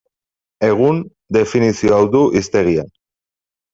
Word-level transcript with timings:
Egun, 0.69 1.01
definizio 1.37 1.93
hau 1.99 2.03
du 2.17 2.23
hiztegian. 2.41 2.91